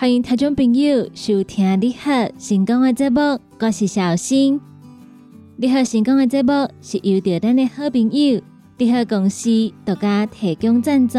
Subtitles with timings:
[0.00, 4.58] 欢迎听众朋友收听你好成功的节目，我是小新。
[5.58, 8.40] 你好成功的节目是由着咱的好朋友
[8.78, 9.50] 你好公司
[9.84, 11.18] 独家提供赞助。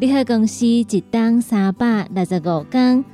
[0.00, 0.82] 你好公司一
[1.12, 3.04] 档三百六十五天、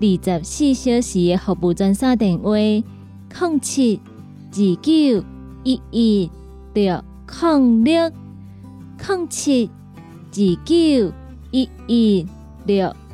[0.00, 4.00] 二十四小时的服务专线电话：零七
[4.50, 5.24] 二九
[5.62, 6.30] 一一
[6.74, 8.10] 六零六
[9.06, 9.70] 零七
[10.32, 11.12] 二九
[11.52, 12.26] 一一
[12.66, 12.92] 六。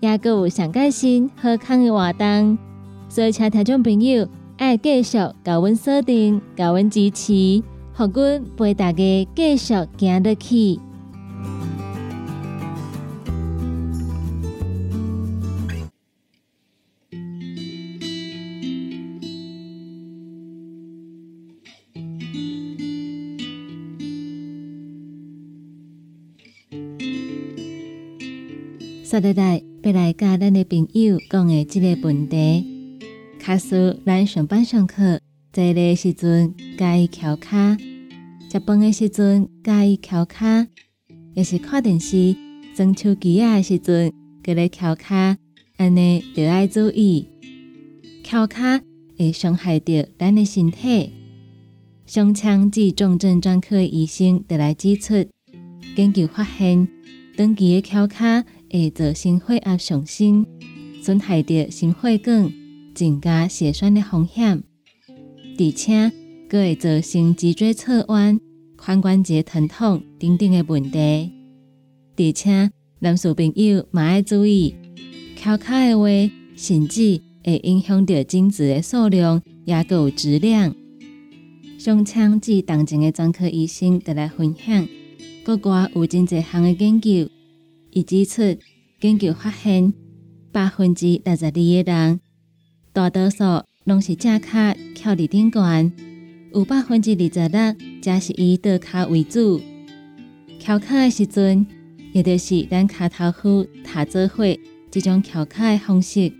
[0.00, 2.56] 也阁有上开心、好康的活动，
[3.08, 7.62] 所以请听众朋友爱继续甲阮锁定、甲阮支持，
[7.94, 10.78] 互阮陪大家继续行落去。
[29.04, 29.67] 说得来。
[29.82, 32.98] 要来甲咱的朋友讲的即个问题，
[33.38, 35.20] 卡斯咱上班上课
[35.52, 37.76] 坐的时阵介意翘卡，
[38.50, 40.66] 食饭的时阵介意翘卡，
[41.34, 42.34] 也是看电视、
[42.74, 44.12] 装手机啊的时阵，
[44.42, 45.38] 佮咧翘卡，
[45.76, 47.28] 安尼就要注意，
[48.24, 48.80] 翘卡
[49.16, 51.12] 会伤害到咱的身体。
[52.04, 55.14] 胸腔及重症专科医生得来指出，
[55.94, 56.88] 研究发现，
[57.36, 58.44] 长期的翘卡。
[58.70, 60.44] 会造成血压上升，
[61.02, 62.52] 损害着心血管，
[62.94, 64.62] 增加血栓的风险，
[65.58, 66.12] 而且
[66.48, 68.40] 佫会造成脊椎侧弯、
[68.76, 71.32] 髋关节疼痛等等的问题。
[72.16, 74.74] 而且男士朋友嘛要注意，
[75.36, 76.08] 翘卡的话，
[76.56, 80.74] 甚至会影响到精子的数量，也佮有质量。
[81.78, 84.88] 胸腔及动静的专科医生得来分享，
[85.44, 87.30] 国外有真侪项的研究。
[87.90, 88.42] 伊指出，
[89.00, 89.92] 研究发现，
[90.52, 92.20] 百分之六十二的人，
[92.92, 93.44] 大多数
[93.84, 95.92] 拢是正卡翘伫顶悬，
[96.52, 99.60] 有百分之二十六则是以倒卡为主。
[100.58, 101.66] 翘卡的时阵，
[102.12, 104.44] 也就是咱卡头夫踏做伙
[104.90, 106.30] 这种翘卡的方式，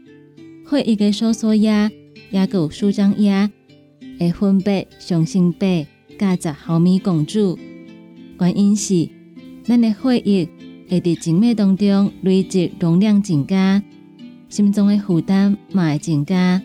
[0.67, 1.91] 会一个收缩压，
[2.31, 3.51] 也有舒张压，
[4.21, 5.67] 会分别上升八
[6.19, 7.59] 加十毫米汞柱。
[8.41, 9.09] 原因是
[9.65, 10.49] 咱的血液。
[10.89, 13.83] 会伫静脉当中累积容量增加，
[14.49, 16.63] 心脏的负担嘛会增加，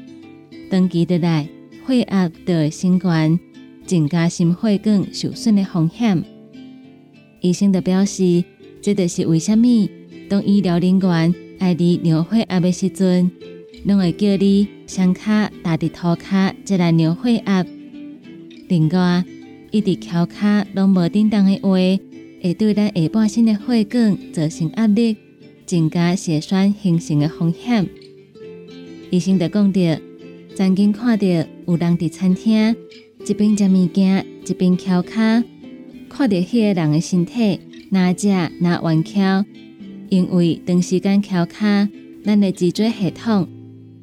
[0.72, 1.48] 长期得来
[1.86, 3.40] 血压就会升悬，
[3.86, 6.24] 增加心血管受损的风险。
[7.42, 8.44] 医生就表示，
[8.82, 9.68] 这就是为什么
[10.30, 13.30] 当医疗人员爱你量血压的时阵，
[13.86, 17.66] 拢会叫你双卡打伫涂骹，再来量血压。
[18.70, 19.26] 另外，
[19.72, 22.13] 一直翘卡拢无叮当的话。
[22.44, 25.16] 会对咱下半身的血管造成压力，
[25.66, 27.88] 增加血栓形成的风险。
[29.10, 29.80] 医生就讲到，
[30.54, 32.76] 曾经看到有人伫餐厅
[33.26, 35.42] 一边食物件一边敲卡，
[36.10, 37.62] 看到迄个人的身体
[37.92, 38.28] 哪只
[38.60, 39.46] 哪弯翘，
[40.10, 41.88] 因为长时间敲卡，
[42.26, 43.48] 咱的脊椎系统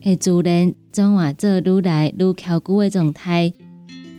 [0.01, 3.53] 会自然转换做愈来愈翘久的状态，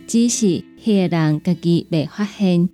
[0.06, 2.68] 只是迄个人家己未发现，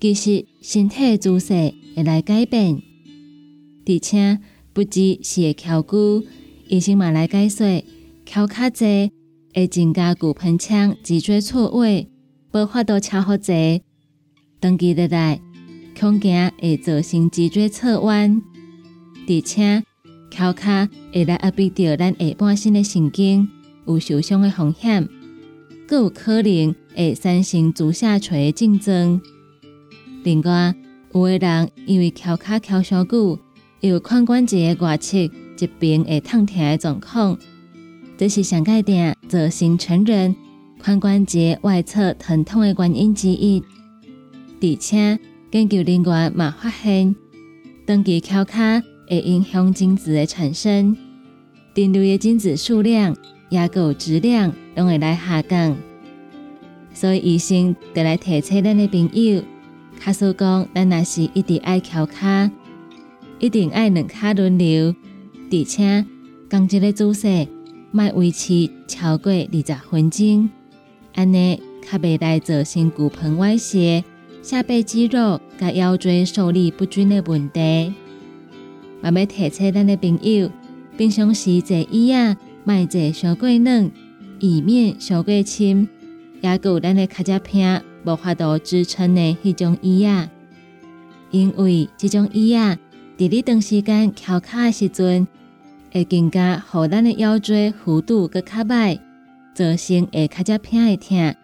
[0.00, 2.82] 其实身体姿势会来改变，
[3.86, 4.38] 而且
[4.72, 6.22] 不只是会翘骨，
[6.68, 7.84] 医生嘛来解说。
[8.28, 9.10] 敲卡侪
[9.54, 12.08] 会增加骨盆腔脊椎错位，
[12.52, 13.82] 无法度敲好侪，
[14.60, 15.40] 长期落来
[15.98, 18.42] 恐惊会造成脊椎侧弯，
[19.28, 19.84] 而且
[20.28, 23.48] 翘卡会来压迫到咱下半身的神经，
[23.86, 25.08] 有受伤的风险，
[25.86, 29.22] 更有可能会产生足下垂的症状。
[30.26, 30.74] 另外，
[31.14, 33.38] 有的人因为敲卡敲伤久，
[33.78, 35.30] 有髋关节外侧一
[35.78, 37.38] 边会痛痛的状况。
[38.18, 40.34] 这是上界定造成成人
[40.82, 43.62] 髋关节外侧疼痛的原因之一。
[44.60, 45.16] 而且
[45.52, 47.14] 研究人员嘛发现，
[47.86, 50.96] 长期翘卡会影响精子的产生，
[51.76, 53.16] 人类的精子数量
[53.48, 55.76] 也有质量拢会来下降。
[56.92, 59.40] 所以医生得来提醒咱的朋友，
[59.98, 62.50] 卡说讲，咱若是一直爱翘卡，
[63.38, 64.94] 一定爱两卡轮流，
[65.50, 66.04] 而且
[66.48, 67.48] 讲这个姿势。
[67.92, 70.50] 卖维持超过二十分钟，
[71.14, 74.04] 安尼较袂来造成骨盆歪斜、
[74.42, 77.94] 下背肌肉甲腰椎受力不均的问题。
[79.00, 80.50] 嘛要提醒咱的朋友，
[80.98, 83.90] 平常时坐椅啊，卖坐伤过软，
[84.40, 85.88] 以免伤过深，
[86.42, 90.30] 也有咱的脚趾片无法度支撑的迄种椅啊。
[91.30, 92.78] 因为这种椅啊，
[93.18, 95.26] 伫你长时间翘卡的时阵。
[95.92, 98.98] 会更加互咱的腰椎弧度搁较歹，
[99.54, 101.34] 造成会较只偏会疼，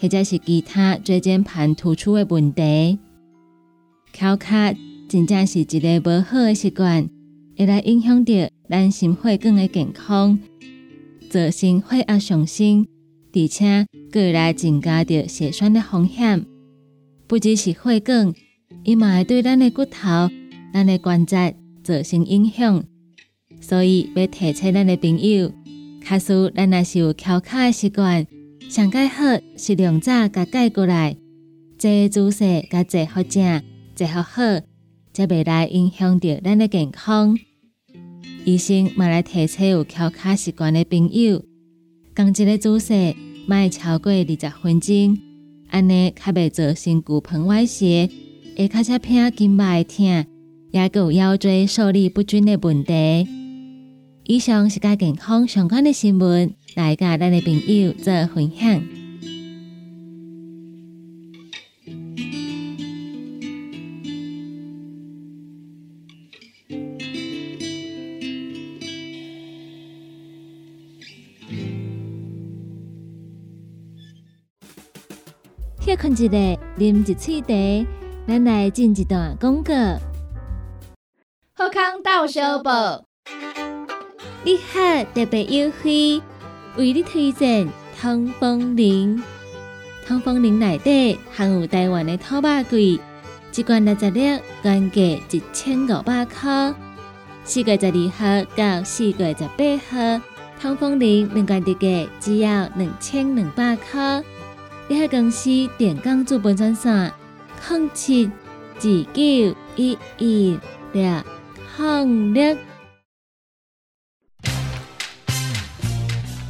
[0.00, 2.98] 或者是其他椎间盘突出的问题。
[4.14, 4.72] 翘卡
[5.06, 7.10] 真正是一个无好的习惯，
[7.58, 8.32] 会来影响到
[8.70, 10.38] 咱心血管的健康，
[11.28, 12.86] 造成血压上升，
[13.32, 16.44] 而且会来增加着血栓的风险。
[17.26, 18.34] 不只是血管，
[18.84, 20.30] 伊嘛会对咱的骨头、
[20.72, 22.82] 咱的关节造成影响。
[23.60, 25.52] 所以要提醒咱的朋友，
[26.02, 28.26] 假使咱若是有翘卡的习惯，
[28.68, 29.24] 上盖好
[29.56, 31.16] 是两早甲改过来，
[31.78, 33.62] 坐姿势甲坐好正，
[33.94, 34.42] 坐好好，
[35.12, 37.38] 才袂来影响到咱的健康。
[38.44, 41.42] 医生嘛来提醒有翘卡习惯的朋友，
[42.18, 43.14] 讲一个姿势
[43.46, 45.16] 卖超过二十分钟，
[45.68, 48.10] 安尼较袂造成骨盆歪斜，
[48.56, 50.04] 会较只偏筋脉痛，
[50.72, 53.28] 也有腰椎受力不均的问题。
[54.24, 58.97] 以上是甲健康相关的新闻，来甲咱的朋友做分享。
[75.88, 76.28] 歇困一下，
[76.76, 77.86] 啉一喙茶，
[78.26, 79.72] 咱来进一段广告。
[81.54, 83.06] 好康到小报。
[84.44, 86.20] 你好，特别优惠，
[86.76, 87.66] 为你推荐
[87.98, 89.22] 通风铃。
[90.06, 93.00] 通风铃内底含有台湾的土八贵，
[93.56, 96.74] 一罐六十粒，原价一千五百块。
[97.44, 100.22] 四月十二号到四月十八号，
[100.60, 104.22] 通风铃两罐特价只要两千两百块。
[104.90, 107.12] 你喺公司电工资本专线：
[107.68, 110.58] 零七二九一一
[110.94, 111.22] 六
[111.76, 112.56] 零六。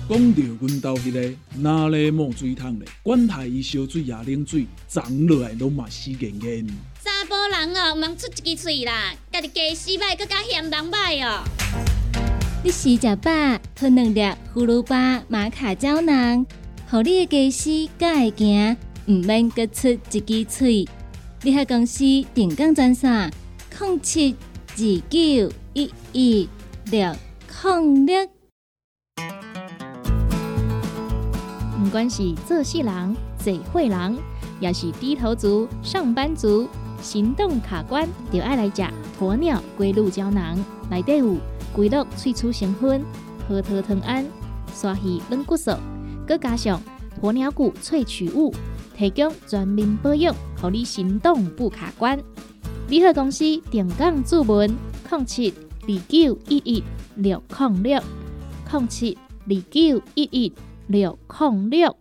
[0.08, 2.88] 讲到阮兜迄个哪里冒水桶咧？
[3.02, 6.64] 管他伊烧水也冷水，长落来拢嘛死严严。
[7.02, 11.42] 查甫人哦，毋通出一支喙啦，家己家洗歹，更加嫌人歹哦。
[12.62, 13.30] 你食食饱，
[13.74, 14.20] 吞两粒
[14.54, 16.46] 葫芦巴、马卡胶囊，
[16.90, 18.76] 互你的家洗更会行，
[19.06, 20.88] 毋免各出一支喙。
[21.42, 21.98] 你喺公司
[22.34, 23.30] 定岗专线：
[23.78, 24.34] 零七
[24.70, 24.78] 二
[25.10, 26.48] 九一一
[26.90, 27.14] 六
[27.62, 28.26] 零六。
[31.78, 34.16] 不管是做事人、做会人，
[34.58, 36.66] 也是低头族、上班族，
[37.02, 38.82] 行动卡关，就爱来食
[39.20, 40.58] 鸵鸟龟鹿胶囊。
[40.90, 41.36] 内底有
[41.70, 43.04] 龟鹿萃取成分，
[43.46, 44.24] 核桃藤胺、
[44.74, 45.72] 刷鱼软骨素，
[46.28, 46.80] 佮加上
[47.22, 48.54] 鸵鸟骨萃取物，
[48.94, 52.18] 提供全面保养，让你行动不卡关。
[52.88, 54.70] 联合公司定岗注文：
[55.10, 56.84] 零七二九一一
[57.16, 58.02] 六零六
[58.70, 59.16] 零七
[59.46, 60.52] 二九一一。
[60.90, 61.94] 六零六。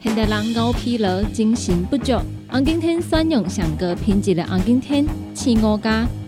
[0.00, 2.14] 现代人熬疲劳、精神不足，
[2.50, 5.04] 红景天选用上个品质的红景天
[5.34, 6.08] 青五加，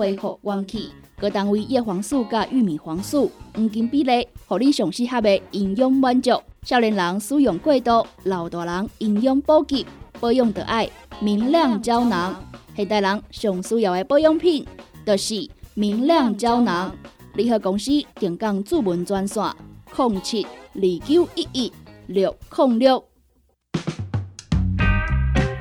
[0.00, 0.88] 恢复元气。
[1.18, 6.30] 各单位叶黄素加玉米黄素黄金比例，互你上适合的营养满足。
[6.62, 9.84] 少年人使用过度，老大人营养补给
[10.18, 10.88] 保养的爱
[11.20, 12.34] 明亮胶囊。
[12.74, 14.66] 现代人上需要的保养品，
[15.04, 16.90] 就是明亮胶囊。
[17.34, 19.44] 联合公司定岗主文专线：
[19.94, 21.72] 零七二九一一
[22.06, 23.09] 六零六。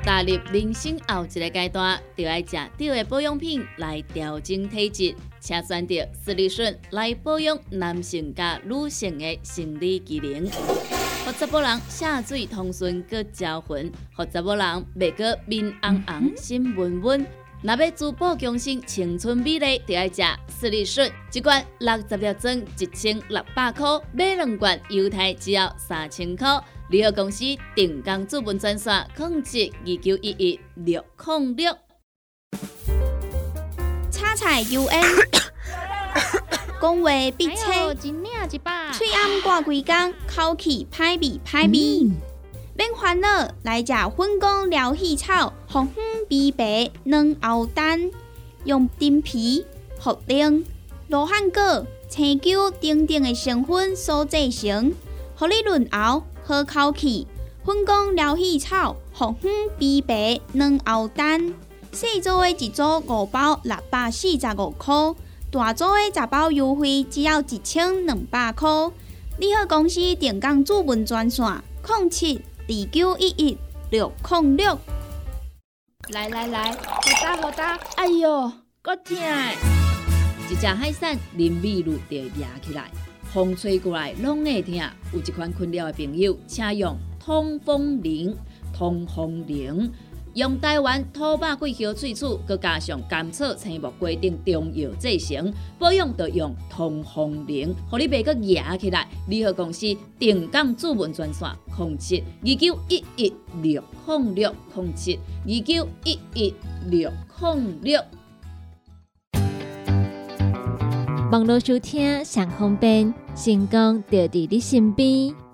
[0.09, 10.49] 踏入人生后一个阶段，就要食对的保养品来调整体质，请选择斯利顺来保养男性加女性的生理机能，
[11.25, 17.23] 让查甫人下水通顺个招魂，让查甫人袂过面红红心温温。
[17.61, 26.47] 若要珠宝更新、青春美丽，就要食斯利顺，一罐六十粒装，一千六百块；买两罐，犹太只要三千块。
[26.89, 27.43] 联合公司
[27.75, 31.77] 定岗资本专线：控制二九一一六零六。
[34.09, 35.03] 叉菜 U N，
[36.81, 38.21] 讲话必清，
[38.93, 42.09] 嘴暗挂几工，口气歹味歹味。
[42.73, 43.27] 免烦恼，
[43.63, 48.09] 来食粉工疗气草，红粉枇杷软藕丹，
[48.63, 49.63] 用丁皮、
[50.01, 50.63] 茯苓、
[51.09, 54.91] 罗汉果、青椒等等的成分所制成，
[55.35, 57.27] 合你润喉好口气。
[57.63, 61.53] 粉工疗气草，红粉枇杷软藕丹，
[61.91, 65.13] 细组的一组五包六百四十五块，
[65.51, 68.67] 大组的十包优惠只要一千两百块。
[69.37, 71.45] 你好，公司电工主文专线：
[71.87, 72.41] 零七。
[72.67, 73.57] 二九一一
[73.89, 74.77] 六零六，
[76.11, 76.77] 来来来，好
[77.21, 78.51] 大好大，哎哟，
[78.81, 79.15] 够痛！
[80.49, 82.89] 一只海扇淋米露就压起来，
[83.31, 84.73] 风吹过来拢会痛。
[85.13, 88.35] 有一款困扰的朋友，请用通风灵，
[88.75, 89.91] 通风灵。
[90.35, 99.07] 用台湾土白桂花萃取，佮加上甘草、青木、规定中药制成，保养要用通风灵，互你袂佮压起来。
[99.27, 106.53] 联合公司定岗主文专线：零七二九一一六控六零七二九一一
[106.89, 107.99] 六控六。
[111.31, 115.48] 网络收听上方便，成功就伫你身边。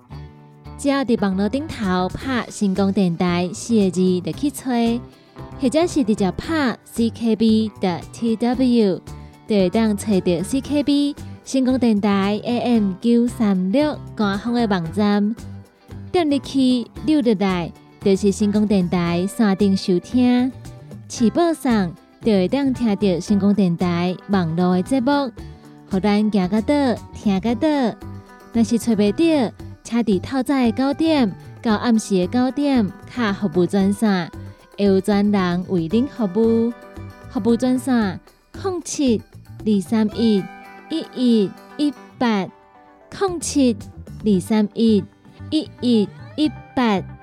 [0.78, 5.00] 只要伫网络顶头拍成功电台四个字就去吹，
[5.58, 9.00] 或者是直接拍 CKB 的 TW，
[9.48, 11.16] 就会当找到 CKB
[11.46, 15.34] 成功电台 AM 九三六官方的网站。
[16.12, 20.52] 点入去六入来，就是成功电台山顶收听，
[21.08, 21.90] 起播上
[22.20, 25.32] 就会当听到成功电台网络的节目，
[25.90, 26.74] 互咱行个到
[27.14, 27.96] 听个到，
[28.52, 29.54] 若是找袂到。
[29.86, 34.28] 车伫透早的九点到暗时的九点，卡服务专线
[34.76, 36.72] 会有专人为您服务。
[37.30, 38.18] 服务专线：
[38.64, 39.22] 零七
[39.64, 40.42] 二三一
[40.90, 42.48] 一一一八
[43.20, 43.76] 零七
[44.24, 45.04] 二三一
[45.50, 47.15] 一一一八。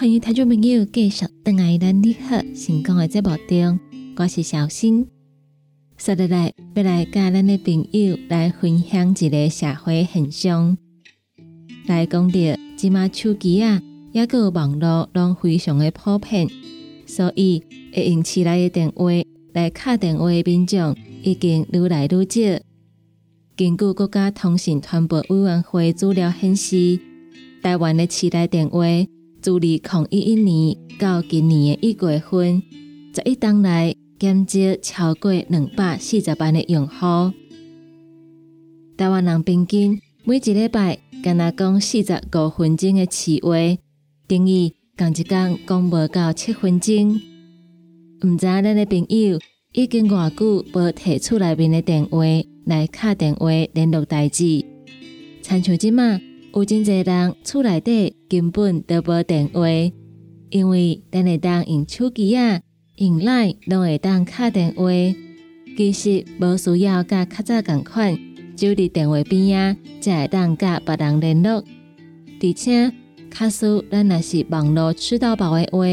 [0.00, 3.78] 欢迎听众朋友继续登来咱你好成功的节目中，
[4.16, 5.04] 我是小新。
[5.98, 10.78] 接下来要来跟咱的朋友来分享一个社会现象，
[11.86, 12.38] 来讲到
[12.78, 16.48] 即马手机啊，也个网络拢非常的普遍，
[17.06, 19.04] 所以会用起来的电话
[19.52, 22.64] 来敲电话的民众已经愈来愈少。
[23.54, 26.98] 根据国家通信传播委员会资料显示，
[27.62, 28.86] 台湾的市内电话。
[29.40, 29.80] 自二零
[30.10, 32.62] 一一年到今年的一月份，
[33.14, 37.32] 十一档内减少超过两百四十万的用户。
[38.98, 43.52] 台湾人平均每一礼拜敢若讲四十五分钟的词话，
[44.28, 47.18] 等于讲一天讲无到七分钟。
[48.22, 49.38] 毋知咱的朋友
[49.72, 52.18] 已经偌久无摕出内面的电话
[52.66, 54.62] 来敲电话联络代志，
[55.40, 56.20] 亲像即马。
[56.52, 59.68] 有真侪人厝内底根本都无电话，
[60.50, 62.60] 因为咱会当用手机啊、
[62.96, 64.90] 用来拢会当敲电话。
[65.76, 68.18] 其实无需要甲较早共款，
[68.56, 71.64] 就伫电话边啊，才会当甲别人联络。
[72.42, 72.92] 而且，
[73.30, 75.86] 假使咱若是网络吃到饱的话，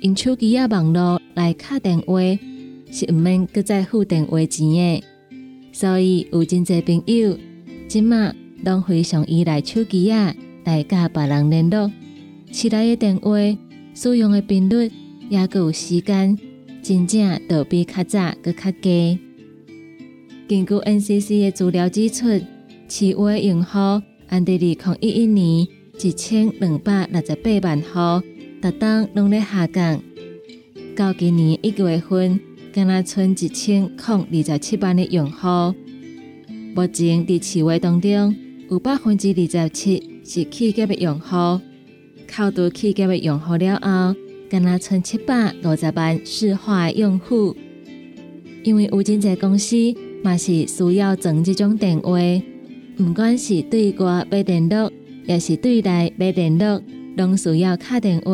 [0.00, 2.18] 用手机啊网络来敲电话，
[2.90, 5.04] 是毋免搁再付电话钱的。
[5.70, 7.38] 所以有真侪朋友，
[7.86, 8.34] 即马
[8.64, 11.90] 拢非常依赖手机啊来甲别人联络。
[12.50, 13.30] 起来的电话
[13.94, 14.90] 使用的频率，
[15.28, 16.38] 也佮有时间，
[16.82, 19.18] 真正都比较早佮较低。
[20.48, 22.40] 根据 NCC 的资料指出，
[22.88, 23.78] 市话用户
[24.28, 25.66] 按伫二零一一年
[26.00, 28.26] 一千两百六十八万户，
[28.60, 30.02] 逐当拢咧下降，
[30.96, 32.40] 到今年一月份。
[32.74, 35.74] 敢若剩一千零二十七万的用户，
[36.74, 38.34] 目前伫市话当中
[38.72, 41.60] 有百分之二十七是企业的用户，
[42.26, 44.16] 扣除企业的用户了后，
[44.48, 47.54] 敢若剩七百五十万市话用户。
[48.64, 49.76] 因为有真侪公司
[50.24, 52.18] 嘛是需要装这种电话，
[52.98, 54.90] 毋管是对外买电脑，
[55.26, 56.80] 也是对内买电脑，
[57.18, 58.32] 拢需要卡电话，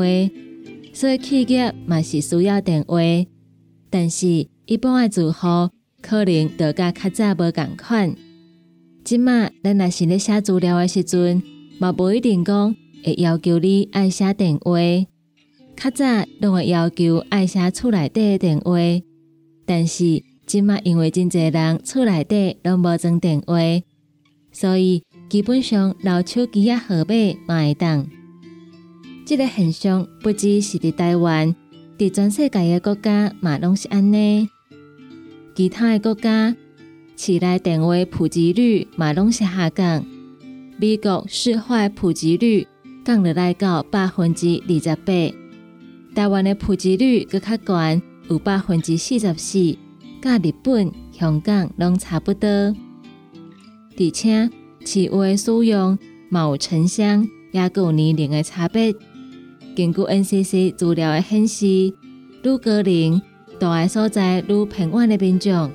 [0.92, 3.00] 所以企业嘛是需要电话。
[3.90, 5.68] 但是，一般的住户
[6.00, 8.14] 可能就甲较早无共款。
[9.08, 11.42] 即马咱若是咧写资料的时阵，
[11.78, 14.78] 嘛无一定讲会要求你爱写电话。
[15.74, 16.04] 较早
[16.42, 18.76] 拢会要求爱写厝内底的电话，
[19.64, 23.54] 但是即马因为真侪人厝内底拢无装电话，
[24.52, 27.14] 所以基本上留手机啊号码
[27.46, 28.06] 嘛会当。
[29.24, 31.56] 即个现象不只是伫台湾。
[31.96, 34.50] 伫全世界诶国家嘛拢是安尼，
[35.56, 36.54] 其他诶国家
[37.20, 40.06] 市内电话普及率嘛拢是下降。
[40.78, 42.64] 美国市话普及率
[43.04, 45.12] 降落来到百分之二十八，
[46.14, 48.00] 台湾的普及率搁较高，
[48.30, 49.76] 有百分之四十四，
[50.22, 52.48] 甲日本、香港拢差不多。
[52.48, 54.48] 而且
[54.84, 55.98] 市话使用
[56.30, 58.94] 嘛有城乡，也有年龄的差别。
[59.74, 63.20] 根据 NCC 资料的显示，愈高龄、
[63.58, 65.68] 大个所在愈偏远的民众，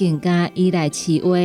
[0.00, 1.36] 更加依赖市话。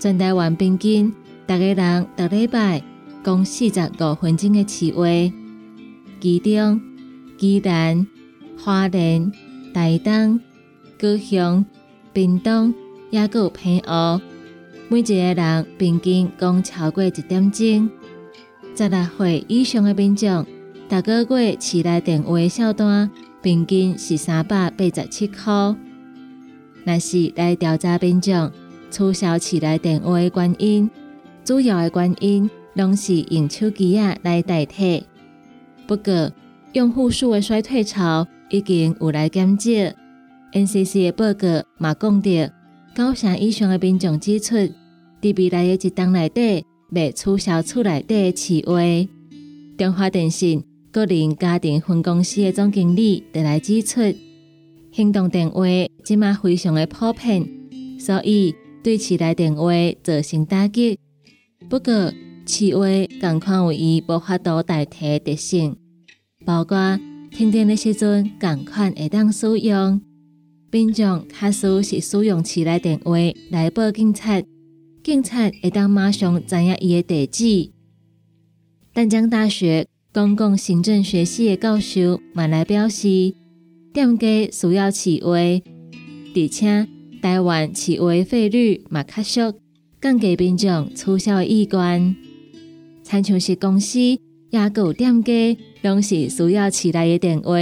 [0.00, 1.12] 全台湾平均，
[1.46, 2.82] 逐个人逐礼拜
[3.22, 5.04] 讲四十五分钟的市话。
[6.20, 6.80] 其中，
[7.38, 8.04] 基南、
[8.58, 9.30] 花莲、
[9.72, 10.40] 台东、
[11.00, 11.64] 高雄、
[12.12, 12.74] 屏东，
[13.10, 14.20] 也有平湖，
[14.88, 17.88] 每一个人平均讲超过一点钟。
[18.74, 20.44] 十六岁以上的民众。
[20.88, 23.08] 逐个月市内电话小单
[23.40, 25.74] 平均是三百八十七块。
[26.84, 28.50] 若是来调查民众
[28.90, 30.90] 取消市内电话的原因，
[31.44, 35.04] 主要的原因拢是用手机啊来代替。
[35.86, 36.32] 不过，
[36.72, 39.70] 用户数的衰退潮已经有来减少。
[40.52, 42.30] NCC 的报告嘛讲到，
[42.94, 44.56] 九成以上的民众指出，
[45.20, 48.80] 伫未来的一档内底未取消厝内底的市话。
[49.78, 50.64] 中华电信。
[50.92, 54.02] 个人家庭分公司的总经理就来指出，
[54.92, 55.64] 行动电话
[56.04, 57.48] 即马非常的普遍，
[57.98, 60.98] 所以对市内电话造成打击。
[61.70, 62.12] 不过，
[62.46, 62.86] 市话
[63.18, 65.76] 共款有伊无法度代替特性，
[66.44, 67.00] 包括
[67.30, 69.98] 停电的时阵共款会当使用。
[70.70, 73.12] 民众卡数是使用市内电话
[73.50, 74.42] 来报警察，
[75.02, 77.72] 警察会当马上知影伊的地址。
[78.92, 79.86] 淡江大学。
[80.14, 83.34] 公共行政学系的教授马来表示，
[83.92, 86.88] 店家需要市话，而且
[87.20, 89.54] 台湾市话费率嘛较俗，
[90.00, 92.16] 降低民众取消的意愿。
[93.02, 94.18] 参像是公司也
[94.74, 97.54] 有店家，拢是需要市内的电话。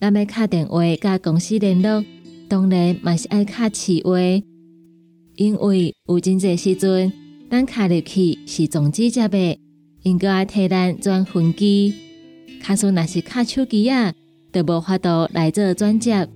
[0.00, 2.02] 咱要敲电话甲公司联络，
[2.48, 4.18] 当然嘛是爱敲市话，
[5.36, 7.12] 因为有真济时阵，
[7.50, 9.58] 咱敲入去是总机接的。
[10.04, 11.92] 应该爱替咱转分机，
[12.62, 14.14] 卡数若是卡手机啊，
[14.52, 16.28] 就无法度来做转接。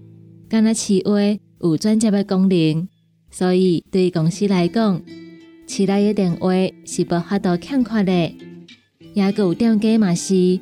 [0.48, 1.12] 敢若市话
[1.60, 2.88] 有转接的功能，
[3.30, 5.02] 所以对公司来讲，
[5.66, 6.50] 市内的电话
[6.84, 8.12] 是无法度欠缺的。
[9.14, 10.60] 也有店家嘛是，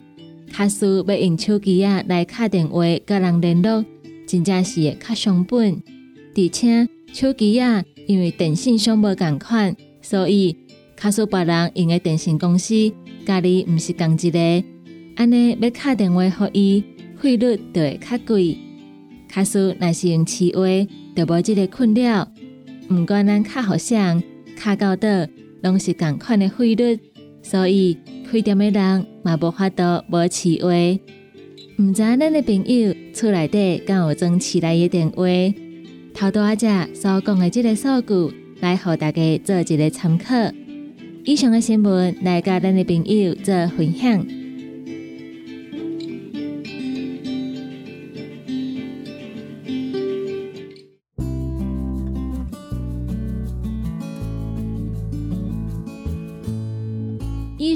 [0.52, 3.84] 卡数要用手机啊来卡电话甲人联络，
[4.26, 5.82] 真正是会较伤本。
[6.36, 10.56] 而且手机啊，因为电信商无共款，所以。
[10.96, 12.92] 卡数别人用的电信公司，
[13.24, 14.38] 家己毋是同一个，
[15.16, 16.84] 安尼要打电话互伊，
[17.20, 18.56] 费率就会较贵。
[19.28, 20.62] 卡数若是用市话，
[21.14, 22.26] 就无即个困扰。
[22.88, 23.96] 毋管咱卡互谁，
[24.56, 25.08] 卡到倒，
[25.62, 26.98] 拢是共款的费率，
[27.42, 27.96] 所以
[28.28, 30.70] 开店的人嘛无法度无市话。
[31.78, 35.24] 毋知咱的朋友厝内底敢有装市内的电话？
[36.12, 40.34] 头多阿姐所讲的这个数据，来互大家做一个参考。
[41.24, 44.39] 以上的新闻来甲咱的朋友做分享。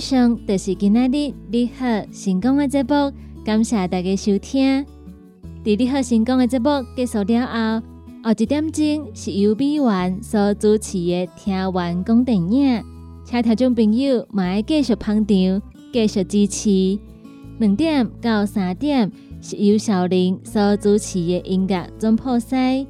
[0.04, 3.10] 上就是今仔日你好成功的节目，
[3.42, 4.84] 感谢大家收听。
[5.64, 7.86] 伫你好成功的节目结束了后，
[8.22, 12.84] 后一点钟是由美元所主持的听完讲电影，
[13.24, 16.98] 请听众朋友嘛爱继续捧场，继续支持。
[17.58, 22.86] 两点到三点是由小林所主持的音乐总破塞，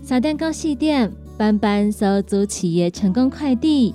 [0.00, 3.94] 三点到四点班班所主持的成功快递。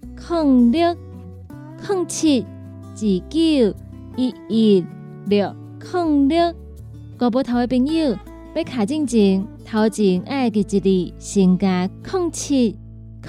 [0.29, 0.95] 零六
[1.89, 2.95] 零七二
[3.27, 3.75] 九
[4.15, 4.85] 一一
[5.25, 5.53] 六
[5.91, 6.53] 零六，
[7.17, 8.15] 国宝头的朋友
[8.53, 12.77] 要卡进前，头前爱记一字，先加零七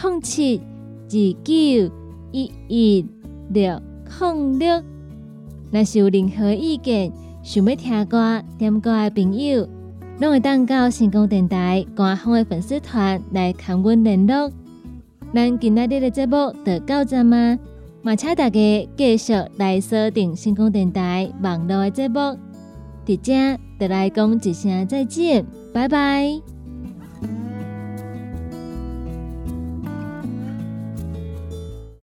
[0.03, 1.11] 零七二
[1.43, 1.95] 九
[2.31, 3.07] 一一
[3.49, 3.81] 六
[4.21, 4.83] 零六。
[5.71, 7.11] 若是有任何意见，
[7.43, 9.67] 想要听歌、点歌的朋友，
[10.21, 14.53] 拢会当到成功电台官方的粉丝团来跟阮联络。
[15.35, 17.59] 咱今仔日的节目就到这吗？
[18.03, 22.19] 嘛，请大家继续来锁定星空电台网络的节目。
[23.07, 26.52] 伫遮，就来讲一声再见，拜拜。